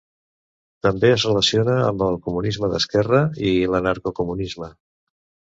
També 0.85 1.11
es 1.15 1.25
relaciona 1.27 1.75
amb 1.89 2.01
el 2.07 2.17
comunisme 2.29 2.71
d'esquerra 2.73 3.21
i 3.51 3.55
l'anarcocomunisme. 3.75 4.73